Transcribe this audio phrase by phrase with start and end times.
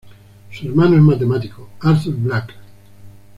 [0.49, 2.55] Su hermano es matemático Artur Black.